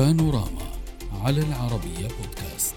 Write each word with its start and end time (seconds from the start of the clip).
بانوراما 0.00 0.66
على 1.24 1.40
العربية 1.40 2.08
بودكاست. 2.08 2.74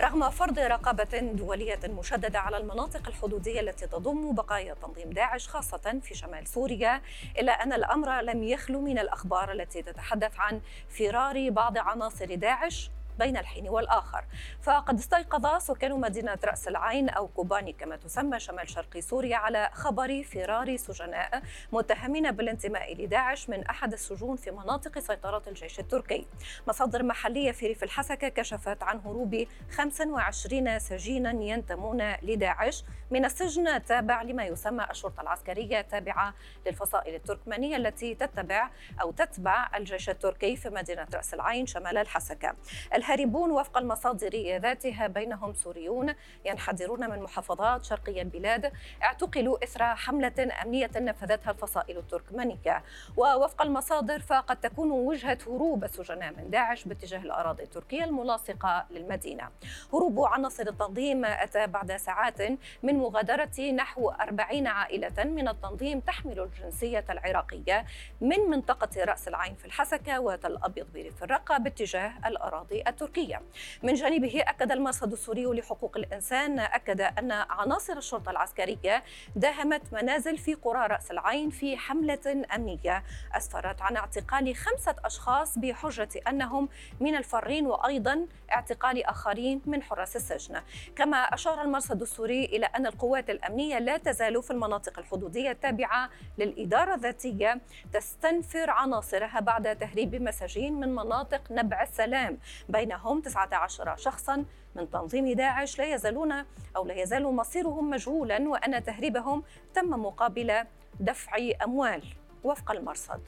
رغم 0.00 0.30
فرض 0.30 0.58
رقابة 0.58 1.18
دولية 1.18 1.80
مشددة 1.84 2.38
على 2.38 2.56
المناطق 2.56 3.08
الحدودية 3.08 3.60
التي 3.60 3.86
تضم 3.86 4.34
بقايا 4.34 4.74
تنظيم 4.74 5.10
داعش 5.10 5.48
خاصة 5.48 6.00
في 6.02 6.14
شمال 6.14 6.46
سوريا 6.48 7.02
إلا 7.38 7.52
أن 7.52 7.72
الأمر 7.72 8.20
لم 8.20 8.42
يخلو 8.42 8.80
من 8.80 8.98
الأخبار 8.98 9.52
التي 9.52 9.82
تتحدث 9.82 10.32
عن 10.38 10.60
فرار 10.88 11.50
بعض 11.50 11.78
عناصر 11.78 12.34
داعش. 12.34 12.90
بين 13.18 13.36
الحين 13.36 13.68
والآخر. 13.68 14.24
فقد 14.62 14.98
استيقظ 14.98 15.62
سكان 15.62 16.00
مدينة 16.00 16.38
رأس 16.44 16.68
العين 16.68 17.08
أو 17.08 17.28
كوباني 17.28 17.72
كما 17.72 17.96
تسمى 17.96 18.40
شمال 18.40 18.68
شرق 18.70 18.98
سوريا 18.98 19.36
على 19.36 19.70
خبر 19.72 20.22
فرار 20.22 20.76
سجناء 20.76 21.42
متهمين 21.72 22.30
بالانتماء 22.30 22.94
لداعش 22.94 23.50
من 23.50 23.66
أحد 23.66 23.92
السجون 23.92 24.36
في 24.36 24.50
مناطق 24.50 24.98
سيطرة 24.98 25.42
الجيش 25.46 25.80
التركي. 25.80 26.26
مصادر 26.68 27.02
محلية 27.02 27.52
في 27.52 27.66
ريف 27.66 27.82
الحسكة 27.82 28.28
كشفت 28.28 28.82
عن 28.82 28.98
هروب 28.98 29.46
25 29.70 30.78
سجينا 30.78 31.30
ينتمون 31.30 32.12
لداعش 32.22 32.84
من 33.10 33.24
السجن 33.24 33.68
التابع 33.68 34.22
لما 34.22 34.44
يسمى 34.44 34.86
الشرطة 34.90 35.20
العسكرية 35.20 35.80
تابعة 35.80 36.34
للفصائل 36.66 37.14
التركمانية 37.14 37.76
التي 37.76 38.14
تتبع 38.14 38.70
أو 39.02 39.10
تتبع 39.10 39.68
الجيش 39.76 40.10
التركي 40.10 40.56
في 40.56 40.70
مدينة 40.70 41.06
رأس 41.14 41.34
العين 41.34 41.66
شمال 41.66 41.96
الحسكة. 41.96 42.54
الهاربون 43.02 43.50
وفق 43.50 43.78
المصادر 43.78 44.58
ذاتها 44.58 45.06
بينهم 45.06 45.54
سوريون 45.54 46.14
ينحدرون 46.44 47.10
من 47.10 47.22
محافظات 47.22 47.84
شرقي 47.84 48.22
البلاد. 48.22 48.72
اعتقلوا 49.02 49.64
إثر 49.64 49.94
حملة 49.94 50.48
أمنية 50.62 50.90
نفذتها 50.96 51.50
الفصائل 51.50 51.98
التركمانية. 51.98 52.82
ووفق 53.16 53.62
المصادر 53.62 54.18
فقد 54.18 54.56
تكون 54.60 54.90
وجهة 54.90 55.38
هروب 55.46 55.84
السجناء 55.84 56.32
من 56.32 56.50
داعش 56.50 56.84
باتجاه 56.84 57.18
الأراضي 57.18 57.62
التركية 57.62 58.04
الملاصقة 58.04 58.86
للمدينة. 58.90 59.48
هروب 59.92 60.20
عناصر 60.24 60.68
التنظيم 60.68 61.24
أتى 61.24 61.66
بعد 61.66 61.96
ساعات 61.96 62.40
من 62.82 62.94
مغادرة 62.94 63.70
نحو 63.76 64.10
40 64.10 64.66
عائلة 64.66 65.24
من 65.24 65.48
التنظيم 65.48 66.00
تحمل 66.00 66.40
الجنسية 66.40 67.04
العراقية 67.10 67.84
من 68.20 68.38
منطقة 68.40 69.04
رأس 69.04 69.28
العين 69.28 69.54
في 69.54 69.64
الحسكة 69.64 70.20
وتل 70.20 70.58
أبيض 70.62 70.86
بريف 70.94 71.22
الرقة 71.22 71.58
باتجاه 71.58 72.12
الأراضي 72.26 72.82
التركية. 72.92 73.42
من 73.82 73.94
جانبه 73.94 74.42
أكد 74.46 74.72
المرصد 74.72 75.12
السوري 75.12 75.44
لحقوق 75.44 75.96
الإنسان 75.96 76.58
أكد 76.58 77.00
أن 77.00 77.32
عناصر 77.32 77.96
الشرطة 77.96 78.30
العسكرية 78.30 79.02
داهمت 79.36 79.82
منازل 79.92 80.38
في 80.38 80.54
قرى 80.54 80.86
رأس 80.86 81.10
العين 81.10 81.50
في 81.50 81.76
حملة 81.76 82.44
أمنية. 82.54 83.04
أسفرت 83.34 83.82
عن 83.82 83.96
اعتقال 83.96 84.56
خمسة 84.56 84.96
أشخاص 85.04 85.58
بحجة 85.58 86.08
أنهم 86.28 86.68
من 87.00 87.16
الفارين 87.16 87.66
وأيضا 87.66 88.26
اعتقال 88.52 89.04
آخرين 89.04 89.62
من 89.66 89.82
حراس 89.82 90.16
السجن. 90.16 90.60
كما 90.96 91.16
أشار 91.16 91.62
المرصد 91.62 92.02
السوري 92.02 92.44
إلى 92.44 92.66
أن 92.66 92.86
القوات 92.86 93.30
الأمنية 93.30 93.78
لا 93.78 93.96
تزال 93.96 94.42
في 94.42 94.50
المناطق 94.50 94.98
الحدودية 94.98 95.50
التابعة 95.50 96.10
للإدارة 96.38 96.94
الذاتية 96.94 97.60
تستنفر 97.92 98.70
عناصرها 98.70 99.40
بعد 99.40 99.76
تهريب 99.76 100.22
مساجين 100.22 100.80
من 100.80 100.94
مناطق 100.94 101.42
نبع 101.50 101.82
السلام 101.82 102.38
بينهم 102.82 103.20
19 103.20 103.96
شخصا 103.96 104.44
من 104.74 104.90
تنظيم 104.90 105.32
داعش 105.32 105.78
لا 105.78 105.94
يزالون 105.94 106.32
أو 106.76 106.86
لا 106.86 106.94
يزال 106.94 107.22
مصيرهم 107.22 107.90
مجهولا 107.90 108.48
وأن 108.48 108.84
تهريبهم 108.84 109.42
تم 109.74 109.90
مقابل 109.90 110.64
دفع 111.00 111.36
أموال 111.64 112.02
وفق 112.44 112.70
المرصد. 112.70 113.20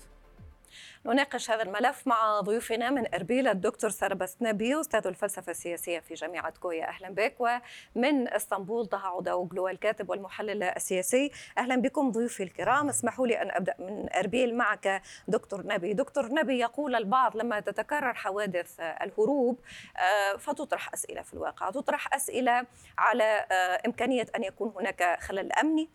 نناقش 1.07 1.51
هذا 1.51 1.63
الملف 1.63 2.07
مع 2.07 2.41
ضيوفنا 2.41 2.91
من 2.91 3.15
أربيل 3.15 3.49
الدكتور 3.49 3.91
سربس 3.91 4.37
نبي 4.41 4.81
أستاذ 4.81 5.07
الفلسفة 5.07 5.51
السياسية 5.51 5.99
في 5.99 6.15
جامعة 6.15 6.53
كويا. 6.61 6.89
أهلا 6.89 7.09
بك. 7.09 7.35
ومن 7.41 8.29
إسطنبول 8.29 8.87
طه 8.87 8.99
عودوغلو 8.99 9.69
الكاتب 9.69 10.11
والمحلل 10.11 10.63
السياسي. 10.63 11.31
أهلا 11.59 11.77
بكم 11.77 12.11
ضيوفي 12.11 12.43
الكرام. 12.43 12.89
اسمحوا 12.89 13.27
لي 13.27 13.43
أن 13.43 13.51
أبدأ 13.51 13.75
من 13.79 14.13
أربيل 14.13 14.57
معك 14.57 15.03
دكتور 15.29 15.67
نبي. 15.67 15.93
دكتور 15.93 16.29
نبي 16.29 16.59
يقول 16.59 16.95
البعض 16.95 17.37
لما 17.37 17.61
تتكرر 17.61 18.15
حوادث 18.15 18.81
الهروب 18.81 19.59
آه، 19.97 20.37
فتطرح 20.37 20.93
أسئلة 20.95 21.23
في 21.23 21.35
الواقع. 21.35 21.71
تطرح 21.71 22.15
أسئلة 22.15 22.67
على 22.99 23.47
آه، 23.53 23.83
إمكانية 23.87 24.27
أن 24.37 24.45
يكون 24.45 24.73
هناك 24.77 25.19
خلل 25.21 25.53
أمني. 25.53 25.89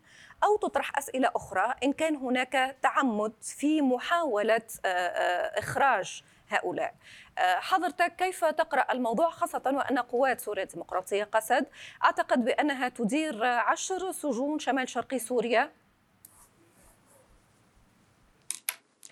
أو 0.43 0.57
تطرح 0.57 0.97
أسئلة 0.97 1.31
أخرى 1.35 1.73
إن 1.83 1.93
كان 1.93 2.15
هناك 2.15 2.77
تعمد 2.81 3.33
في 3.41 3.81
محاولة 3.81 4.61
آه، 4.85 4.87
آه، 4.87 5.59
إخراج 5.59 6.23
هؤلاء. 6.49 6.95
آه، 7.37 7.59
حضرتك 7.59 8.15
كيف 8.15 8.45
تقرأ 8.45 8.91
الموضوع 8.91 9.29
خاصة 9.29 9.61
وأن 9.65 9.99
قوات 9.99 10.41
سوريا 10.41 10.63
الديمقراطية 10.63 11.23
قسد؟ 11.23 11.65
أعتقد 12.03 12.45
بأنها 12.45 12.89
تدير 12.89 13.45
عشر 13.45 14.11
سجون 14.11 14.59
شمال 14.59 14.89
شرقي 14.89 15.19
سوريا. 15.19 15.71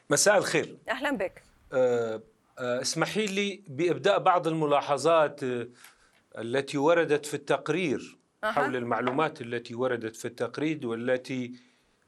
مساء 0.10 0.38
الخير. 0.38 0.78
أهلا 0.90 1.12
بك. 1.12 1.44
اسمحي 2.60 3.26
لي 3.26 3.64
بإبداء 3.68 4.20
بعض 4.20 4.48
الملاحظات 4.48 5.40
التي 6.38 6.78
وردت 6.78 7.26
في 7.26 7.34
التقرير. 7.34 8.18
أه. 8.44 8.52
حول 8.52 8.76
المعلومات 8.76 9.42
التي 9.42 9.76
وردت 9.76 10.16
في 10.16 10.26
التقرير 10.26 10.88
والتي 10.88 11.54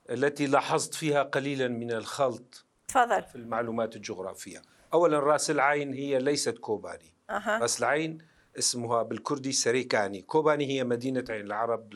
التي 0.09 0.47
لاحظت 0.47 0.93
فيها 0.93 1.23
قليلا 1.23 1.67
من 1.67 1.91
الخلط 1.91 2.65
تفضل. 2.87 3.23
في 3.23 3.35
المعلومات 3.35 3.95
الجغرافية. 3.95 4.61
أولا 4.93 5.19
رأس 5.19 5.51
العين 5.51 5.93
هي 5.93 6.19
ليست 6.19 6.57
كوباني. 6.57 7.13
أه. 7.29 7.59
رأس 7.59 7.79
العين 7.79 8.17
اسمها 8.59 9.03
بالكردي 9.03 9.51
سريكاني. 9.51 10.21
كوباني 10.21 10.67
هي 10.67 10.83
مدينة 10.83 11.23
عين 11.29 11.45
العرب 11.45 11.93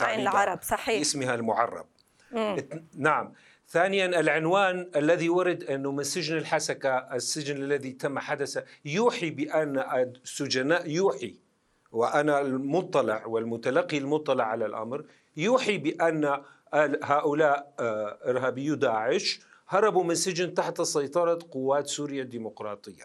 عين 0.00 0.20
العرب 0.20 0.62
صحيح. 0.62 1.00
اسمها 1.00 1.34
المعرب. 1.34 1.86
مم. 2.32 2.56
نعم. 2.96 3.32
ثانيا 3.68 4.06
العنوان 4.06 4.90
الذي 4.96 5.28
ورد 5.28 5.64
أنه 5.64 5.92
من 5.92 6.04
سجن 6.04 6.36
الحسكة 6.36 6.98
السجن 6.98 7.56
الذي 7.56 7.92
تم 7.92 8.18
حدث 8.18 8.64
يوحي 8.84 9.30
بأن 9.30 9.78
السجناء 10.24 10.90
يوحي 10.90 11.38
وأنا 11.92 12.40
المطلع 12.40 13.26
والمتلقي 13.26 13.98
المطلع 13.98 14.44
على 14.44 14.66
الأمر 14.66 15.04
يوحي 15.36 15.78
بأن 15.78 16.42
هؤلاء 17.02 17.72
آه، 17.80 18.18
إرهابيو 18.24 18.74
داعش 18.74 19.40
هربوا 19.68 20.04
من 20.04 20.14
سجن 20.14 20.54
تحت 20.54 20.82
سيطرة 20.82 21.38
قوات 21.50 21.86
سوريا 21.86 22.22
الديمقراطية. 22.22 23.04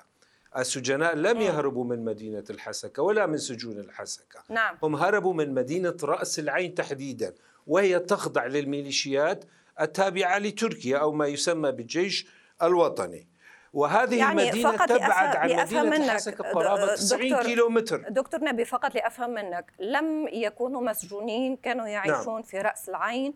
السجناء 0.58 1.16
لم 1.16 1.42
يهربوا 1.42 1.84
من 1.84 2.06
مدينة 2.06 2.44
الحسكة 2.50 3.04
ولا 3.04 3.26
من 3.26 3.38
سجون 3.38 3.80
الحسكة. 3.80 4.44
نعم. 4.50 4.78
هم 4.84 4.96
هربوا 4.96 5.34
من 5.34 5.54
مدينة 5.54 5.98
رأس 6.04 6.40
العين 6.40 6.76
تحديدا 6.76 7.34
وهي 7.68 8.00
تخضع 8.00 8.46
للميليشيات 8.46 9.46
التابعة 9.82 10.38
لتركيا 10.38 10.98
أو 10.98 11.12
ما 11.12 11.28
يسمى 11.28 11.72
بالجيش 11.72 12.28
الوطني. 12.64 13.28
وهذه 13.76 14.18
يعني 14.18 14.42
المدينة 14.42 14.72
فقط 14.72 14.90
تبعد 14.90 15.36
عن 15.36 15.50
مدينة 15.50 16.06
الحسكة 16.06 16.44
قرابة 16.44 16.96
90 16.96 17.42
كيلو 17.42 17.70
متر 17.70 17.98
دكتور 18.10 18.44
نبي 18.44 18.66
فقط 18.66 18.96
لأفهم 18.96 19.30
منك 19.30 19.66
لم 19.80 20.28
يكونوا 20.28 20.82
مسجونين 20.82 21.56
كانوا 21.56 21.88
يعيشون 21.88 22.34
نعم. 22.34 22.44
في 22.44 22.58
رأس 22.58 22.90
العين 22.90 23.34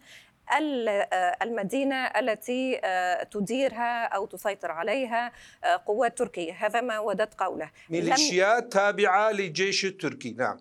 المدينة 1.41 1.95
التي 1.95 2.79
آه، 2.83 3.23
تديرها 3.23 4.05
أو 4.05 4.25
تسيطر 4.25 4.71
عليها 4.71 5.31
آه، 5.63 5.83
قوات 5.85 6.17
تركية. 6.17 6.53
هذا 6.53 6.81
ما 6.81 6.99
ودت 6.99 7.33
قوله. 7.33 7.71
ميليشيات 7.89 8.73
تابعة 8.73 9.31
للجيش 9.31 9.85
التركي 9.85 10.31
نعم. 10.31 10.59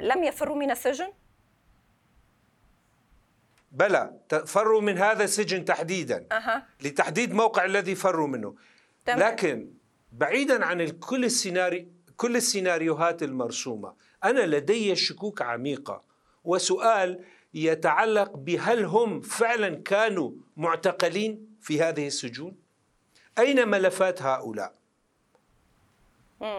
لم 0.00 0.24
يفروا 0.24 0.56
من 0.56 0.70
السجن؟ 0.70 1.12
بلى 3.72 4.12
فروا 4.46 4.80
من 4.80 4.98
هذا 4.98 5.24
السجن 5.24 5.64
تحديدا. 5.64 6.26
أه. 6.32 6.62
لتحديد 6.80 7.34
موقع 7.34 7.64
الذي 7.64 7.94
فروا 7.94 8.28
منه. 8.28 8.54
تمام. 9.06 9.18
لكن 9.18 9.70
بعيدا 10.12 10.64
عن 10.64 10.88
كل 10.88 11.24
السيناريو 11.24 11.86
كل 12.16 12.36
السيناريوهات 12.36 13.22
المرسومة 13.22 13.94
أنا 14.24 14.40
لدي 14.56 14.96
شكوك 14.96 15.42
عميقة 15.42 16.02
وسؤال 16.44 17.24
يتعلق 17.54 18.36
بهل 18.36 18.84
هم 18.84 19.20
فعلا 19.20 19.82
كانوا 19.82 20.32
معتقلين 20.56 21.56
في 21.60 21.82
هذه 21.82 22.06
السجون؟ 22.06 22.56
أين 23.38 23.68
ملفات 23.68 24.22
هؤلاء؟ 24.22 24.74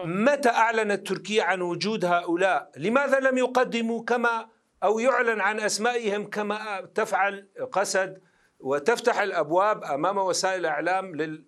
متى 0.04 0.48
أعلنت 0.48 1.06
تركيا 1.06 1.44
عن 1.44 1.60
وجود 1.62 2.04
هؤلاء؟ 2.04 2.70
لماذا 2.76 3.20
لم 3.20 3.38
يقدموا 3.38 4.04
كما 4.04 4.48
أو 4.82 4.98
يعلن 4.98 5.40
عن 5.40 5.60
أسمائهم 5.60 6.30
كما 6.30 6.88
تفعل 6.94 7.48
قسد 7.72 8.20
وتفتح 8.60 9.20
الأبواب 9.20 9.84
أمام 9.84 10.18
وسائل 10.18 10.60
الإعلام 10.60 11.16
لل 11.16 11.44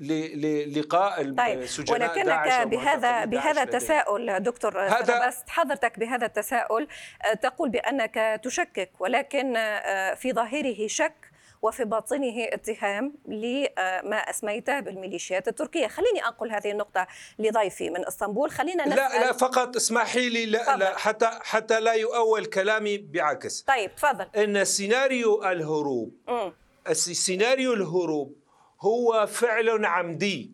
للقاء 0.00 1.34
طيب 1.34 1.60
السجناء 1.60 2.00
ولكنك 2.00 2.66
بهذا 2.66 3.24
بهذا 3.24 3.62
التساؤل 3.62 4.40
دكتور 4.40 4.80
هذا 4.80 5.26
بس 5.26 5.36
حضرتك 5.48 5.98
بهذا 5.98 6.26
التساؤل 6.26 6.88
آه، 7.22 7.34
تقول 7.34 7.68
بأنك 7.68 8.40
تشكك 8.44 8.90
ولكن 9.00 9.56
آه، 9.56 10.14
في 10.14 10.32
ظاهره 10.32 10.86
شك 10.86 11.36
وفي 11.62 11.84
باطنه 11.84 12.44
اتهام 12.44 13.14
لما 13.26 14.16
أسميته 14.16 14.80
بالميليشيات 14.80 15.48
التركية. 15.48 15.86
خليني 15.86 16.26
أنقل 16.26 16.52
هذه 16.52 16.70
النقطة 16.70 17.06
لضيفي 17.38 17.90
من 17.90 18.06
إسطنبول. 18.06 18.50
خلينا 18.50 18.88
نسأل 18.88 18.96
لا 18.96 19.26
لا 19.26 19.32
فقط 19.32 19.76
اسمحي 19.76 20.28
لي 20.28 20.46
لا, 20.46 20.76
لا 20.76 20.98
حتى 20.98 21.30
حتى 21.42 21.80
لا 21.80 21.92
يؤول 21.92 22.44
كلامي 22.44 22.98
بعكس. 22.98 23.62
طيب 23.62 23.94
تفضل. 23.96 24.26
إن 24.36 24.64
سيناريو 24.64 25.44
الهروب 25.44 26.12
م. 26.28 26.50
سيناريو 26.92 27.72
الهروب 27.72 28.45
هو 28.86 29.26
فعل 29.26 29.84
عمدي 29.84 30.52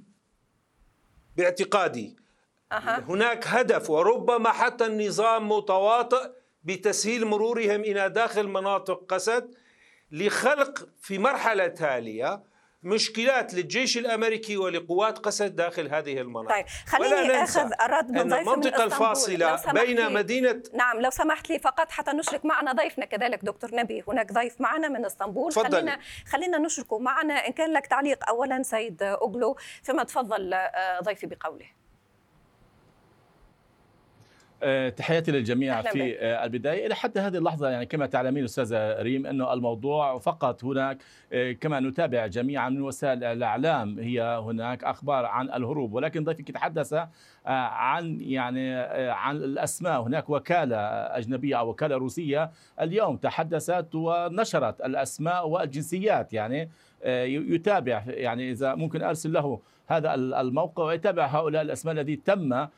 باعتقادي 1.37 2.17
أه. 2.73 2.77
هناك 2.99 3.47
هدف 3.47 3.91
وربما 3.91 4.53
حتى 4.53 4.87
النظام 4.87 5.49
متواطئ 5.49 6.31
بتسهيل 6.65 7.25
مرورهم 7.25 7.81
إلى 7.81 8.11
داخل 8.11 8.49
مناطق 8.49 9.05
قسد 9.09 9.55
لخلق 10.11 10.89
في 11.01 11.19
مرحلة 11.19 11.67
تالية 11.67 12.43
مشكلات 12.83 13.55
للجيش 13.55 13.99
الأمريكي 13.99 14.57
ولقوات 14.57 15.19
قسد 15.19 15.57
داخل 15.57 15.89
هذه 15.95 16.21
المناطق. 16.21 16.55
طيب 16.55 16.67
خليني 16.87 17.43
أخذ 17.43 17.71
الرد 17.85 18.11
من 18.11 18.29
ضيف 18.29 18.49
المنطقة 18.49 18.85
الفاصلة 18.85 19.73
بين 19.73 20.13
مدينة 20.13 20.63
نعم 20.75 21.01
لو 21.01 21.11
سمحت 21.11 21.51
لي 21.51 21.59
فقط 21.59 21.91
حتى 21.91 22.11
نشرك 22.11 22.45
معنا 22.45 22.73
ضيفنا 22.73 23.05
كذلك 23.05 23.45
دكتور 23.45 23.75
نبي. 23.75 24.05
هناك 24.09 24.33
ضيف 24.33 24.61
معنا 24.61 24.89
من 24.89 25.05
إسطنبول. 25.05 25.53
فضل. 25.53 25.71
خلينا 25.73 25.99
خلينا 26.27 26.59
نشركه 26.59 26.99
معنا. 26.99 27.35
إن 27.35 27.53
كان 27.53 27.73
لك 27.73 27.87
تعليق 27.87 28.29
اولا 28.29 28.63
سيد 28.63 29.03
أوغلو 29.03 29.57
فيما 29.83 30.05
تفضل 30.05 30.55
آه، 30.55 31.01
ضيفي 31.01 31.27
بقوله. 31.27 31.82
تحياتي 34.97 35.31
للجميع 35.33 35.83
في 35.83 36.19
آه، 36.19 36.45
البداية. 36.45 36.87
إلى 36.87 36.95
حتى 36.95 37.21
هذه 37.21 37.37
اللحظة 37.37 37.69
يعني 37.69 37.87
كما 37.87 38.07
تعلمين 38.07 38.45
أستاذة 38.45 39.03
ريم 39.03 39.27
أنه 39.27 39.53
الموضوع 39.53 40.19
فقط 40.19 40.65
هناك 40.65 40.99
آه، 41.33 41.53
كما 41.53 41.81
نتابع 41.81 42.27
جميعا 42.27 42.69
من 42.69 42.83
وسائل 42.83 43.25
الإعلام 43.25 43.99
هي 43.99 44.23
هناك 44.23 44.85
أخبار 44.85 45.25
عن 45.25 45.49
الهروب 45.49 45.93
ولكن 45.93 46.25
ضيفك 46.25 46.51
تحدث 46.51 46.95
عن 47.47 48.21
يعني 48.21 48.75
عن 49.11 49.37
الأسماء. 49.37 50.03
هناك 50.03 50.31
وكالة 50.31 50.77
أجنبية 51.17 51.59
أو 51.59 51.69
وكالة 51.69 51.97
روسية 51.97 52.51
اليوم 52.81 53.17
تحدثت 53.17 53.95
ونشرت 53.95 54.81
الأسماء 54.81 55.49
والجنسيات. 55.49 56.33
يعني 56.33 56.71
يتابع 57.05 58.03
يعني 58.07 58.51
إذا 58.51 58.75
ممكن 58.75 59.03
أرسل 59.03 59.33
له 59.33 59.61
هذا 59.87 60.15
الموقع 60.15 60.85
ويتابع 60.85 61.27
هؤلاء 61.27 61.63
الأسماء 61.63 61.95
الذي 61.95 62.17
تم 62.17 62.53
آه، 62.53 62.69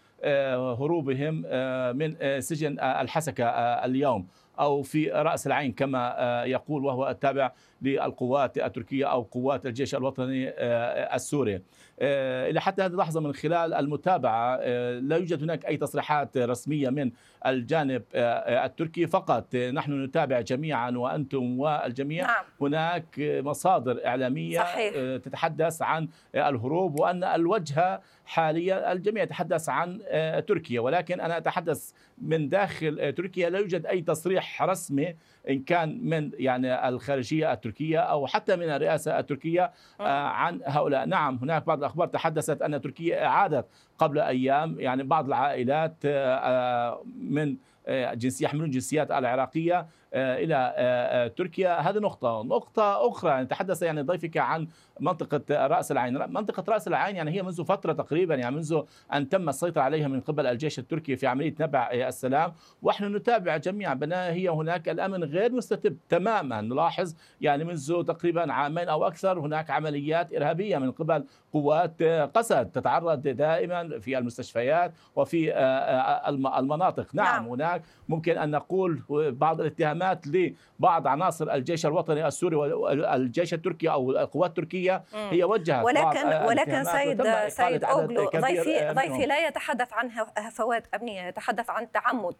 هروبهم 0.80 1.42
آه، 1.46 1.92
من 1.92 2.16
آه، 2.20 2.40
سجن 2.40 2.80
الحسكة 2.80 3.44
اليوم. 3.84 4.26
أو 4.60 4.82
في 4.82 5.10
رأس 5.10 5.46
العين 5.46 5.72
كما 5.72 6.44
يقول 6.46 6.84
وهو 6.84 7.08
التابع 7.08 7.52
للقوات 7.82 8.58
التركية 8.58 9.04
أو 9.06 9.22
قوات 9.22 9.66
الجيش 9.66 9.94
الوطني 9.94 10.48
السوري. 11.14 11.62
إلى 12.00 12.60
حتى 12.60 12.82
هذه 12.82 12.92
اللحظة 12.92 13.20
من 13.20 13.32
خلال 13.32 13.74
المتابعة 13.74 14.56
لا 15.00 15.16
يوجد 15.16 15.42
هناك 15.42 15.66
أي 15.66 15.76
تصريحات 15.76 16.36
رسمية 16.36 16.90
من 16.90 17.10
الجانب 17.46 18.02
التركي. 18.14 19.06
فقط 19.06 19.56
نحن 19.56 20.04
نتابع 20.04 20.40
جميعا 20.40 20.90
وأنتم 20.90 21.60
والجميع. 21.60 22.26
نعم. 22.26 22.44
هناك 22.60 23.06
مصادر 23.18 24.06
إعلامية 24.06 24.58
صحيح. 24.58 24.94
تتحدث 25.16 25.82
عن 25.82 26.08
الهروب 26.34 27.00
وأن 27.00 27.24
الوجهة 27.24 28.00
حاليا 28.24 28.92
الجميع 28.92 29.22
يتحدث 29.22 29.68
عن 29.68 30.00
آه، 30.08 30.40
تركيا. 30.40 30.80
ولكن 30.80 31.20
أنا 31.20 31.36
أتحدث 31.36 31.90
من 32.18 32.48
داخل 32.48 32.98
آه، 33.00 33.10
تركيا. 33.10 33.50
لا 33.50 33.58
يوجد 33.58 33.86
أي 33.86 34.00
تصريح 34.02 34.43
رسمي 34.60 35.16
إن 35.50 35.62
كان 35.62 36.08
من 36.08 36.30
يعني 36.34 36.88
الخارجية 36.88 37.52
التركية 37.52 37.98
أو 37.98 38.26
حتى 38.26 38.56
من 38.56 38.70
الرئاسة 38.70 39.18
التركية 39.18 39.72
آه، 40.00 40.26
عن 40.28 40.60
هؤلاء. 40.64 41.06
نعم 41.06 41.38
هناك 41.42 41.66
بعض 41.66 41.78
الأخبار 41.78 42.06
تحدثت 42.06 42.62
أن 42.62 42.80
تركيا 42.80 43.26
إعادت 43.26 43.66
قبل 43.98 44.18
أيام 44.18 44.80
يعني 44.80 45.02
بعض 45.02 45.26
العائلات 45.26 46.06
من 47.16 47.56
جنسيه 47.88 48.44
يحملون 48.44 48.70
جنسيات 48.70 49.10
العراقية 49.10 49.86
آه، 50.14 50.36
إلى 50.44 50.54
آه، 50.54 51.24
آه، 51.24 51.28
تركيا. 51.28 51.80
هذه 51.80 51.98
نقطة. 51.98 52.42
نقطة 52.42 53.08
أخرى 53.08 53.30
يعني 53.30 53.46
تحدث 53.46 53.82
يعني 53.82 54.02
ضيفك 54.02 54.36
عن 54.36 54.68
منطقة 55.00 55.66
رأس 55.66 55.92
العين. 55.92 56.18
منطقة 56.18 56.72
رأس 56.72 56.88
العين 56.88 57.16
يعني 57.16 57.30
هي 57.30 57.42
منذ 57.42 57.64
فترة 57.64 57.92
تقريبا 57.92 58.34
يعني 58.34 58.56
منذ 58.56 58.82
أن 59.12 59.28
تم 59.28 59.48
السيطرة 59.48 59.82
عليها 59.82 60.08
من 60.08 60.20
قبل 60.20 60.46
الجيش 60.46 60.78
التركي 60.78 61.16
في 61.16 61.26
عملية 61.26 61.54
نبع 61.60 61.90
السلام. 61.92 62.52
ونحن 62.82 63.16
نتابع 63.16 63.56
جميعا 63.56 63.94
بنا 63.94 64.26
هي 64.26 64.48
هناك 64.48 64.88
الأمن 64.88 65.22
غير 65.34 65.52
مستتب 65.52 65.96
تماما. 66.08 66.60
نلاحظ 66.60 67.14
يعني 67.40 67.64
منذ 67.64 68.02
تقريبا 68.02 68.52
عامين 68.52 68.88
أو 68.88 69.06
أكثر 69.06 69.40
هناك 69.40 69.70
عمليات 69.70 70.34
إرهابية 70.34 70.78
من 70.78 70.92
قبل 70.92 71.24
قوات 71.52 72.02
قسد 72.34 72.70
تتعرض 72.70 73.22
دائما 73.22 73.98
في 73.98 74.18
المستشفيات 74.18 74.92
وفي 75.16 75.54
المناطق. 76.58 77.14
نعم, 77.14 77.26
نعم. 77.26 77.48
هناك 77.48 77.82
ممكن 78.08 78.38
أن 78.38 78.50
نقول 78.50 79.02
بعض 79.30 79.60
الاتهامات 79.60 80.26
لبعض 80.26 81.06
عناصر 81.06 81.52
الجيش 81.52 81.86
الوطني 81.86 82.26
السوري 82.26 82.56
والجيش 82.56 83.54
التركي 83.54 83.90
أو 83.90 84.10
القوات 84.10 84.50
التركية. 84.50 85.04
هي 85.14 85.44
وجهت 85.44 85.84
ولكن 85.84 86.26
ولكن 86.26 86.84
سيد 86.84 87.48
سيد 87.48 87.84
أوغلو 87.84 88.30
ضيفي 88.36 88.92
ضيفي 88.92 89.26
لا 89.26 89.48
يتحدث 89.48 89.92
عن 89.92 90.10
هفوات 90.38 90.94
امنيه 90.94 91.22
يتحدث 91.22 91.70
عن 91.70 91.92
تعمد. 91.92 92.36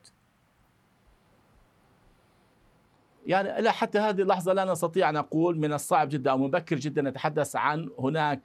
يعني 3.27 3.63
لا 3.63 3.71
حتى 3.71 3.99
هذه 3.99 4.21
اللحظة 4.21 4.53
لا 4.53 4.65
نستطيع 4.65 5.09
أن 5.09 5.15
نقول 5.15 5.59
من 5.59 5.73
الصعب 5.73 6.09
جدا 6.09 6.31
أو 6.31 6.39
مبكر 6.39 6.77
جدا 6.77 7.03
نتحدث 7.03 7.57
عن 7.57 7.91
هناك 7.99 8.45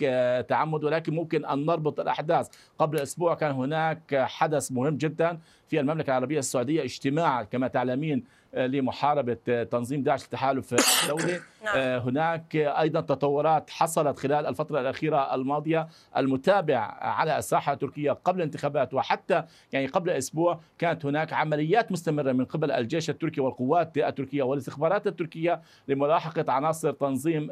تعمد 0.50 0.84
ولكن 0.84 1.16
ممكن 1.16 1.46
أن 1.46 1.66
نربط 1.66 2.00
الأحداث. 2.00 2.48
قبل 2.80 2.98
أسبوع 3.00 3.36
كان 3.36 3.52
هناك 3.52 4.16
حدث 4.16 4.72
مهم 4.72 4.98
جدا 4.98 5.40
في 5.70 5.80
المملكة 5.80 6.10
العربية 6.10 6.40
السعودية 6.40 6.84
اجتماع 6.84 7.44
كما 7.44 7.68
تعلمين 7.68 8.24
آه، 8.54 8.68
لمحاربة 8.68 9.38
آه، 9.50 9.64
تنظيم 9.64 10.04
داعش 10.04 10.24
التحالف 10.24 10.74
الدولي 11.04 11.34
نعم. 11.66 11.76
آه، 11.78 11.98
هناك 11.98 12.56
أيضا 12.56 13.02
تطورات 13.02 13.70
حصلت 13.70 14.20
خلال 14.20 14.46
الفترة 14.46 14.80
الأخيرة 14.80 15.36
الماضية 15.36 15.88
المتابع 16.18 16.80
على 17.02 17.38
الساحة 17.38 17.74
التركية 17.74 18.12
قبل 18.12 18.38
الانتخابات 18.38 18.94
وحتى 18.94 19.44
يعني 19.72 19.88
قبل 19.88 20.10
أسبوع 20.10 20.60
كانت 20.78 21.06
هناك 21.06 21.34
عمليات 21.34 21.92
مستمرة 21.92 22.32
من 22.32 22.46
قبل 22.46 22.72
الجيش 22.72 23.10
التركي 23.10 23.42
والقوات 23.42 23.98
التركية 23.98 24.44
والاستخبارات 24.44 25.08
التركية 25.08 25.62
لملاحقة 25.88 26.46
عناصر 26.52 26.92
تنظيم 26.92 27.48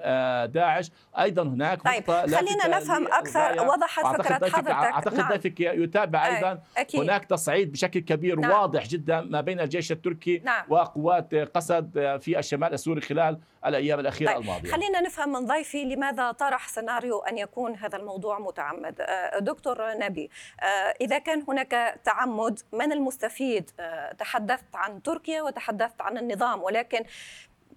داعش 0.46 0.92
أيضا 1.20 1.44
هناك 1.44 1.84
طيب 1.84 2.12
خلينا 2.12 2.78
نفهم 2.78 3.08
أكثر 3.08 3.68
وضحت 3.68 4.06
فكرة 4.06 4.34
حضرتك 4.34 4.70
أعتقد 4.70 5.18
نعم. 5.18 5.30
ضيفك 5.30 5.60
يتابع 5.60 6.28
أيضا 6.28 6.60
أكيد. 6.78 7.02
هناك 7.02 7.26
تصعيد 7.26 7.72
بشكل 7.72 8.00
كبير 8.08 8.40
نعم. 8.40 8.52
واضح 8.52 8.88
جدا 8.88 9.22
ما 9.22 9.42
بين 9.42 9.60
الجيش 9.60 9.92
التركي 9.92 10.42
نعم. 10.46 10.66
وقوات 10.70 11.36
قسد 11.36 12.18
في 12.22 12.40
الشمال 12.40 12.74
السوري 12.74 13.02
خلال 13.02 13.40
الأيام 13.66 14.00
الأخيرة 14.00 14.32
طيب. 14.32 14.42
الماضية. 14.42 14.72
خلينا 14.72 15.02
نفهم 15.02 15.30
من 15.30 15.46
ضيفي 15.46 15.84
لماذا 15.84 16.32
طرح 16.32 16.68
سيناريو 16.68 17.20
أن 17.20 17.38
يكون 17.38 17.76
هذا 17.76 17.98
الموضوع 17.98 18.40
متعمد. 18.40 18.96
آه، 19.02 19.40
دكتور 19.40 19.98
نبي 19.98 20.30
آه، 20.60 20.94
إذا 21.02 21.20
كان 21.20 21.44
هناك 21.48 22.00
تعمد 22.04 22.60
من 22.74 22.92
المستفيد 22.92 23.72
آه، 23.80 24.14
تحدثت 24.14 24.76
عن 24.76 25.02
تركيا 25.02 25.42
وتحدثت 25.42 26.02
عن 26.02 26.18
النظام 26.18 26.64
ولكن 26.64 27.04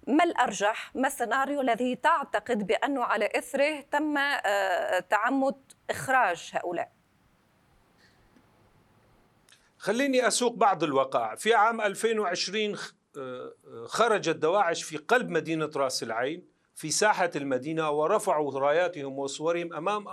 ما 0.07 0.23
الأرجح؟ 0.23 0.91
ما 0.95 1.07
السيناريو 1.07 1.61
الذي 1.61 1.95
تعتقد 1.95 2.67
بأنه 2.67 3.03
على 3.03 3.29
إثره 3.35 3.81
تم 3.81 4.19
تعمد 5.09 5.55
إخراج 5.89 6.51
هؤلاء؟ 6.53 6.91
خليني 9.81 10.27
أسوق 10.27 10.55
بعض 10.55 10.83
الوقائع. 10.83 11.35
في 11.35 11.53
عام 11.53 11.81
2020 11.81 12.77
آه، 13.17 13.53
خرجت 13.85 14.35
دواعش 14.35 14.83
في 14.83 14.97
قلب 14.97 15.29
مدينة 15.29 15.69
راس 15.75 16.03
العين 16.03 16.45
في 16.75 16.91
ساحة 16.91 17.31
المدينة 17.35 17.89
ورفعوا 17.89 18.59
راياتهم 18.59 19.19
وصورهم 19.19 19.73
أمام 19.73 20.05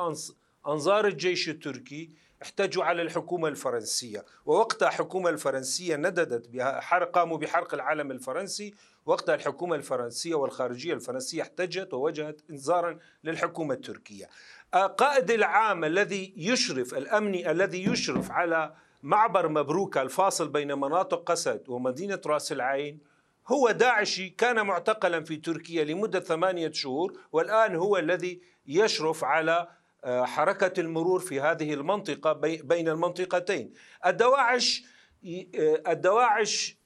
أنظار 0.67 1.07
الجيش 1.07 1.49
التركي 1.49 2.11
احتجوا 2.43 2.85
على 2.85 3.03
الحكومة 3.03 3.49
الفرنسية. 3.49 4.25
ووقتها 4.47 4.89
الحكومة 4.89 5.31
الفرنسية 5.31 5.97
نددت 5.97 6.49
بحرق 6.49 7.11
قاموا 7.11 7.39
بحرق 7.39 7.75
العلم 7.75 8.11
الفرنسي 8.11 8.75
وقتها 9.07 9.35
الحكومة 9.35 9.77
الفرنسية 9.77 10.35
والخارجية 10.35 10.95
الفرنسية 10.95 11.43
احتجت 11.43 11.95
ووجهت 11.95 12.41
إنذارا 12.51 12.99
للحكومة 13.25 13.75
التركية. 13.75 14.29
آه، 14.75 14.87
قائد 14.87 15.31
العام 15.31 15.85
الذي 15.85 16.35
يشرف 16.37 16.95
الأمني 16.95 17.51
الذي 17.51 17.85
يشرف 17.85 18.31
على 18.31 18.75
معبر 19.03 19.49
مبروكة 19.49 20.03
الفاصل 20.03 20.49
بين 20.49 20.79
مناطق 20.79 21.31
قسد 21.31 21.69
ومدينة 21.69 22.21
راس 22.27 22.53
العين. 22.53 22.99
هو 23.49 23.71
داعشي 23.71 24.29
كان 24.29 24.67
معتقلا 24.67 25.25
في 25.25 25.37
تركيا 25.37 25.85
لمدة 25.85 26.21
ثمانية 26.21 26.73
شهور 26.73 27.21
والآن 27.33 27.77
هو 27.77 27.97
الذي 27.97 28.41
يشرف 28.67 29.25
على 29.25 29.69
آه، 30.05 30.25
حركة 30.25 30.81
المرور 30.81 31.21
في 31.21 31.41
هذه 31.41 31.75
المنطقة 31.75 32.33
بين 32.63 32.89
المنطقتين. 32.89 33.73
الدواعش 34.07 34.85
الدواعش 35.25 36.79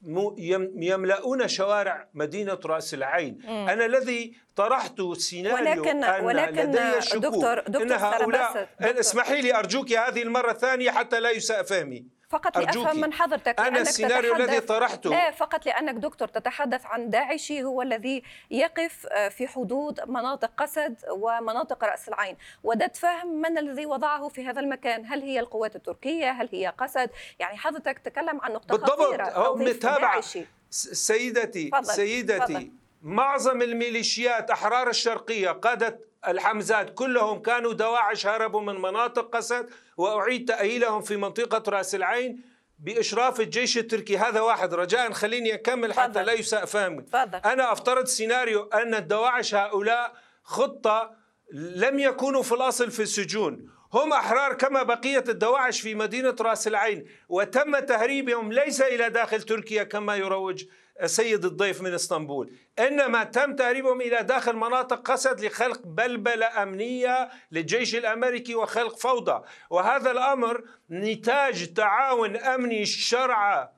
يملؤون 0.77 1.49
شوارع 1.49 2.09
مدينة 2.15 2.59
رأس 2.67 2.95
العين. 2.95 3.39
مم. 3.45 3.69
أنا 3.69 3.87
الذي 3.87 4.35
طرحت 4.57 5.03
سيناريو 5.17 5.83
ولكن 5.83 6.05
أن 6.05 6.25
ولكن 6.25 6.71
لدي 6.71 7.01
شكوك. 7.01 7.23
دكتور 7.23 7.61
دكتور 7.61 7.83
إن 7.83 7.93
هؤلاء 7.93 8.69
اسمحي 8.81 9.41
لي 9.41 9.59
أرجوك 9.59 9.93
هذه 9.93 10.23
المرة 10.23 10.51
الثانية 10.51 10.91
حتى 10.91 11.21
لا 11.21 11.31
يساء 11.31 11.63
فهمي. 11.63 12.07
فقط 12.33 12.59
لأفهم 12.59 13.01
من 13.01 13.13
حضرتك 13.13 13.61
أنا 13.61 13.81
السيناريو 13.81 14.37
الذي 14.37 14.61
طرحته. 14.61 15.11
لا 15.11 15.31
فقط 15.31 15.67
لأنك 15.67 15.95
دكتور 15.95 16.29
تتحدث 16.29 16.87
عن 16.87 17.11
داعشي 17.11 17.63
هو 17.63 17.83
الذي 17.83 18.23
يقف 18.51 19.07
آه، 19.07 19.29
في 19.29 19.49
حدود 19.49 20.01
مناطق 20.07 20.51
قسد 20.57 20.97
ومناطق 21.11 21.85
رأس 21.85 22.09
العين. 22.09 22.37
ودت 22.65 22.97
فهم 22.97 23.41
من 23.41 23.59
الذي 23.59 23.87
وضعه 23.87 24.29
في 24.29 24.47
هذا 24.47 24.61
المكان. 24.61 25.07
هل 25.07 25.23
هي 25.23 25.41
القوات 25.41 25.77
التركية؟ 25.77 26.31
هل 26.31 26.49
هي 26.53 26.75
قسد؟ 26.79 27.11
يعني 27.39 27.57
حضرتك 27.57 27.99
تكلم 27.99 28.41
عن 28.41 28.53
نقطة 28.53 28.77
بالضبط. 28.77 29.01
خطيرة. 29.01 29.25
هو 29.25 29.57
متابعة 29.57 30.23
سيدتي 30.71 31.71
فضل. 31.71 31.87
سيدتي. 31.87 32.55
فضل. 32.55 32.82
معظم 33.03 33.63
الميليشيات 33.63 34.51
أحرار 34.51 34.91
الشرقية 34.91 35.51
قادت 35.51 36.09
الحمزات 36.29 36.95
كلهم 36.95 37.43
كانوا 37.43 37.73
دواعش 37.73 38.27
هربوا 38.27 38.61
من 38.61 38.75
مناطق 38.75 39.37
قسد 39.37 39.71
وأعيد 39.97 40.49
تأهيلهم 40.49 41.01
في 41.01 41.17
منطقة 41.17 41.71
رأس 41.71 41.95
العين 41.95 42.41
بإشراف 42.79 43.41
الجيش 43.41 43.79
التركي. 43.79 44.19
هذا 44.19 44.41
واحد. 44.41 44.75
رجاء 44.75 45.13
خليني 45.13 45.55
أكمل 45.55 45.93
حتى 45.93 46.13
فضل. 46.13 46.27
لا 46.27 46.33
يساء 46.33 46.65
فهمك. 46.65 47.15
أنا 47.45 47.73
أفترض 47.73 48.05
سيناريو 48.05 48.63
أن 48.63 48.95
الدواعش 48.95 49.55
هؤلاء 49.55 50.13
خطة 50.43 51.11
لم 51.53 51.99
يكونوا 51.99 52.43
في 52.43 52.53
الأصل 52.53 52.91
في 52.91 53.03
السجون. 53.03 53.71
هم 53.93 54.13
أحرار 54.13 54.55
كما 54.55 54.83
بقية 54.83 55.25
الدواعش 55.29 55.81
في 55.81 55.95
مدينة 55.95 56.37
رأس 56.41 56.69
العين 56.69 57.07
وتم 57.29 57.79
تهريبهم 57.79 58.53
ليس 58.53 58.81
إلى 58.81 59.11
داخل 59.11 59.43
تركيا 59.43 59.83
كما 59.83 60.17
يروج 60.17 60.65
سيد 61.05 61.45
الضيف 61.45 61.83
من 61.83 61.95
إسطنبول. 61.95 62.53
إنما 62.79 63.25
تم 63.25 63.57
تهريبهم 63.57 64.01
إلى 64.01 64.23
داخل 64.23 64.57
مناطق 64.57 65.13
قسد 65.13 65.45
لخلق 65.45 65.81
بلبلة 65.85 66.63
أمنية 66.63 67.31
للجيش 67.53 67.95
الأمريكي 67.95 68.55
وخلق 68.55 68.99
فوضى. 68.99 69.43
وهذا 69.71 70.11
الأمر 70.11 70.65
نتاج 70.91 71.73
تعاون 71.73 72.37
أمني 72.37 72.87
شرع 72.87 73.73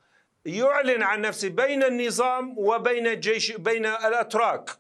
يعلن 0.45 1.03
عن 1.03 1.21
نفسه 1.21 1.49
بين 1.49 1.83
النظام 1.83 2.55
وبين 2.59 3.07
الجيش 3.07 3.53
بين 3.53 3.87
الأتراك. 3.87 4.71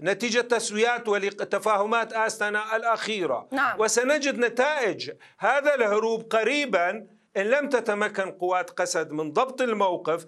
نتيجة 0.00 0.40
تسويات 0.40 1.08
وتفاهمات 1.08 2.12
آستنا 2.12 2.76
الأخيرة. 2.76 3.48
نعم. 3.52 3.80
وسنجد 3.80 4.38
نتائج 4.38 5.10
هذا 5.38 5.74
الهروب 5.74 6.22
قريبا 6.22 7.06
إن 7.36 7.42
لم 7.42 7.68
تتمكن 7.68 8.30
قوات 8.30 8.70
قسد 8.70 9.12
من 9.12 9.32
ضبط 9.32 9.62
الموقف 9.62 10.26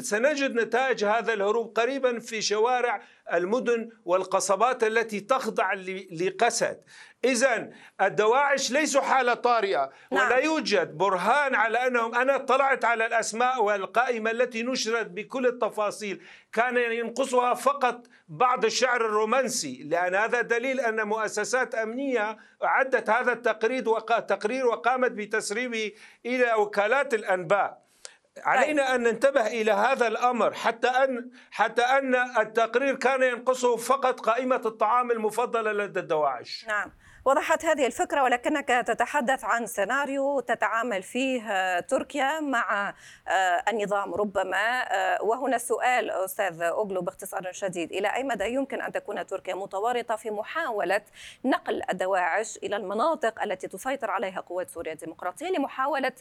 سنجد 0.00 0.54
نتائج 0.54 1.04
هذا 1.04 1.32
الهروب 1.32 1.78
قريبا 1.78 2.18
في 2.18 2.42
شوارع 2.42 3.02
المدن 3.32 3.88
والقصبات 4.04 4.84
التي 4.84 5.20
تخضع 5.20 5.72
لقسد. 6.12 6.80
إذا 7.24 7.70
الدواعش 8.00 8.70
ليسوا 8.70 9.00
حالة 9.00 9.34
طارئة 9.34 9.90
نعم. 10.12 10.26
ولا 10.26 10.36
يوجد 10.36 10.98
برهان 10.98 11.54
على 11.54 11.86
أنهم 11.86 12.14
أنا 12.14 12.36
اطلعت 12.36 12.84
على 12.84 13.06
الأسماء 13.06 13.62
والقائمة 13.62 14.30
التي 14.30 14.62
نشرت 14.62 15.06
بكل 15.06 15.46
التفاصيل 15.46 16.22
كان 16.52 16.76
ينقصها 16.76 17.54
فقط 17.54 18.06
بعض 18.28 18.64
الشعر 18.64 19.06
الرومانسي 19.06 19.82
لأن 19.82 20.14
هذا 20.14 20.40
دليل 20.40 20.80
أن 20.80 21.02
مؤسسات 21.08 21.74
أمنية 21.74 22.36
أعدت 22.64 23.10
هذا 23.10 23.32
التقرير 23.32 24.66
وقامت 24.66 25.10
بتسريبه 25.10 25.92
إلى 26.26 26.54
وكالات 26.54 27.14
الأنباء 27.14 27.89
علينا 28.38 28.86
طيب. 28.86 28.94
أن 28.94 29.02
ننتبه 29.02 29.46
إلى 29.46 29.72
هذا 29.72 30.06
الأمر 30.06 30.54
حتى 30.54 30.88
ان 30.88 31.30
حتى 31.50 31.82
أن 31.82 32.14
التقرير 32.14 32.96
كان 32.96 33.22
ينقصه 33.22 33.76
فقط 33.76 34.20
قائمة 34.20 34.62
الطعام 34.66 35.10
المفضله 35.10 35.72
لدى 35.72 36.00
الدواعش. 36.00 36.64
نعم. 36.68 36.92
وضحت 37.24 37.64
هذه 37.64 37.86
الفكرة 37.86 38.22
ولكنك 38.22 38.68
تتحدث 38.68 39.44
عن 39.44 39.66
سيناريو 39.66 40.40
تتعامل 40.40 41.02
فيه 41.02 41.42
آه، 41.50 41.80
تركيا 41.80 42.40
مع 42.40 42.94
آه، 43.28 43.64
النظام 43.68 44.14
ربما 44.14 44.82
آه، 44.82 45.22
وهنا 45.22 45.56
السؤال 45.56 46.10
أستاذ 46.10 46.62
أوغلو 46.62 47.00
باختصار 47.00 47.52
شديد 47.52 47.92
إلى 47.92 48.14
أي 48.14 48.22
مدى 48.22 48.44
يمكن 48.44 48.82
أن 48.82 48.92
تكون 48.92 49.26
تركيا 49.26 49.54
متورطة 49.54 50.16
في 50.16 50.30
محاولة 50.30 51.02
نقل 51.44 51.82
الدواعش 51.90 52.56
إلى 52.56 52.76
المناطق 52.76 53.42
التي 53.42 53.68
تسيطر 53.68 54.10
عليها 54.10 54.40
قوات 54.40 54.70
سوريا 54.70 54.92
الديمقراطية 54.92 55.48
لمحاولة 55.48 56.12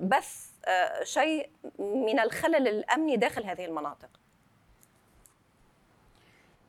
بث 0.00 0.46
شيء 1.02 1.48
من 1.78 2.18
الخلل 2.20 2.68
الأمني 2.68 3.16
داخل 3.16 3.44
هذه 3.44 3.64
المناطق. 3.64 4.08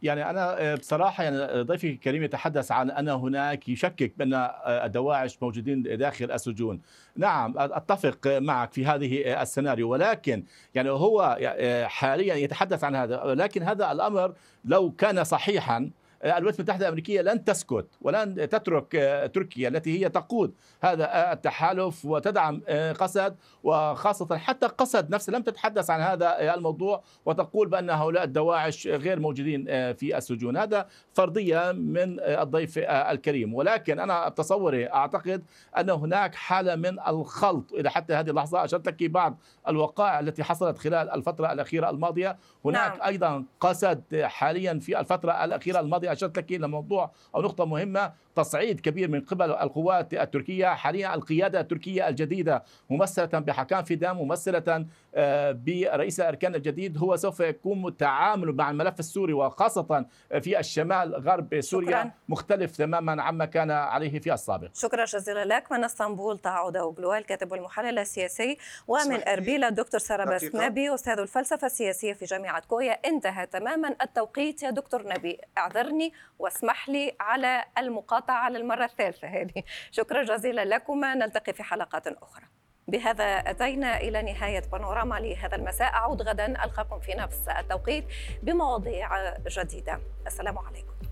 يعني 0.04 0.30
أنا 0.30 0.62
آه، 0.62 0.76
بصراحة 0.76 1.24
يعني 1.24 1.38
آه، 1.38 1.62
ضيفي 1.62 1.90
الكريم 1.90 2.24
يتحدث 2.24 2.72
عن 2.72 2.92
أن 2.92 3.10
هناك 3.10 3.70
يشكك 3.70 4.14
بأن 4.18 4.34
آه، 4.34 4.86
الدواعش 4.86 5.38
موجودين 5.42 5.84
داخل 5.84 6.32
السجون. 6.32 6.82
نعم 7.16 7.54
أتفق 7.58 8.28
معك 8.28 8.74
في 8.74 8.86
هذه 8.86 9.42
السيناريو. 9.42 9.90
ولكن 9.90 10.44
يعني 10.76 10.90
هو 10.90 11.38
حاليا 11.86 12.36
يتحدث 12.36 12.84
عن 12.84 12.96
هذا. 12.96 13.24
ولكن 13.24 13.64
هذا 13.64 13.92
الأمر 13.92 14.34
لو 14.66 14.92
كان 14.92 15.24
صحيحا 15.24 15.90
الولايات 16.24 16.60
المتحدة 16.60 16.86
الأمريكية 16.86 17.22
لن 17.22 17.44
تسكت 17.44 17.88
ولن 18.02 18.36
تترك 18.50 18.92
تركيا 19.34 19.70
التي 19.70 20.00
هي 20.00 20.10
تقود. 20.10 20.54
هذا 20.84 21.34
التحالف 21.34 22.06
وتدعم 22.06 22.62
قسد 23.00 23.36
وخاصة 23.64 24.38
حتى 24.38 24.68
قسد 24.68 25.10
نفسه. 25.10 25.34
لم 25.34 25.42
تتحدث 25.42 25.90
عن 25.90 26.02
هذا 26.02 26.54
الموضوع 26.54 27.04
وتقول 27.26 27.68
بأن 27.68 27.90
هؤلاء 27.90 28.24
الدواعش 28.24 28.88
غير 28.88 29.20
موجودين 29.20 29.66
في 29.94 30.18
السجون. 30.18 30.58
هذا 30.58 30.88
فرضية 31.14 31.72
من 31.72 32.20
الضيف 32.20 32.78
الكريم. 32.78 33.54
ولكن 33.54 34.00
أنا 34.00 34.30
تصوري 34.30 34.90
أعتقد 34.90 35.44
أن 35.78 35.90
هناك 35.90 36.36
حالة 36.36 36.76
من 36.76 37.00
الخلط. 37.08 37.74
إلى 37.74 37.90
حتى 37.90 38.14
هذه 38.14 38.30
اللحظة 38.30 38.66
أشرت 38.66 38.88
لك 38.88 39.04
بعض 39.04 39.38
الوقائع 39.68 40.20
التي 40.20 40.44
حصلت 40.44 40.78
خلال 40.78 41.10
الفترة 41.10 41.54
الأخيرة 41.54 41.90
الماضية. 41.90 42.38
هناك 42.66 42.92
نعم. 42.92 43.08
أيضا 43.08 43.44
قسد 43.60 44.22
حاليا 44.24 44.80
في 44.80 45.00
الفترة 45.00 45.44
الأخيرة 45.46 45.80
الماضية 45.80 46.07
أشرت 46.12 46.38
لك 46.38 46.52
إلى 46.52 46.68
موضوع 46.68 47.12
أو 47.36 47.42
نقطة 47.42 47.66
مهمة 47.66 48.14
تصعيد 48.36 48.80
كبير 48.80 49.10
من 49.10 49.22
قبل 49.22 49.52
القوات 49.52 50.14
التركية 50.14 50.68
حاليا 50.68 51.16
القيادة 51.16 51.60
التركية 51.60 52.08
الجديدة 52.08 52.64
ممثلة 52.90 53.40
بحكام 53.40 53.84
فيدام 53.84 54.18
ممثلة 54.18 54.86
آه، 55.16 55.52
برئيس 55.52 56.20
الأركان 56.20 56.56
الجديد 56.56 56.98
هو 56.98 57.16
سوف 57.16 57.40
يكون 57.40 57.82
متعامل 57.82 58.56
مع 58.56 58.72
الملف 58.72 59.00
السوري 59.00 59.34
وخاصة 59.34 60.06
في 60.42 60.60
الشمال 60.60 61.16
غرب 61.16 61.62
سوريا 61.62 61.90
شكرا. 61.90 62.12
مختلف 62.30 62.78
تماما 62.78 63.24
عما 63.24 63.46
كان 63.46 63.72
عليه 63.72 64.20
في 64.20 64.34
السابق. 64.34 64.70
شكرا 64.74 65.06
جزيلا 65.06 65.46
لك. 65.46 65.72
من 65.72 65.84
إسطنبول 65.84 66.38
طه 66.38 66.50
أوغلو 66.50 67.14
الكاتب 67.14 67.52
والمحلل 67.52 68.00
السياسي 68.00 68.58
ومن 68.88 69.28
أربيل 69.28 69.64
الدكتور 69.64 70.00
سارباس 70.00 70.56
نبي 70.56 70.94
أستاذ 70.94 71.20
الفلسفة 71.20 71.66
السياسية 71.68 72.14
في 72.14 72.26
جامعة 72.26 72.62
كويا. 72.68 72.92
انتهى 72.92 73.46
تماما 73.46 73.96
التوقيت 74.02 74.64
يا 74.64 74.70
دكتور 74.70 75.08
نبي. 75.08 75.38
اعذرني. 75.58 75.97
واسمح 76.40 76.90
لي 76.90 77.16
على 77.20 77.66
المقاطعة 77.78 78.36
على 78.36 78.58
المرة 78.58 78.86
الثالثة 78.86 79.28
هذه. 79.28 79.64
شكرا 79.92 80.24
جزيلا 80.24 80.66
لكما. 80.66 81.16
نلتقي 81.16 81.54
في 81.54 81.64
حلقات 81.64 82.08
أخرى. 82.08 82.46
بهذا 82.88 83.24
أتينا 83.24 83.98
إلى 83.98 84.22
نهاية 84.22 84.64
بانوراما 84.72 85.20
لهذا 85.20 85.56
المساء. 85.56 85.94
أعود 85.94 86.22
غدا. 86.22 86.64
ألقاكم 86.64 87.00
في 87.00 87.14
نفس 87.14 87.48
التوقيت 87.48 88.06
بمواضيع 88.44 89.38
جديدة. 89.48 90.00
السلام 90.28 90.58
عليكم. 90.58 91.07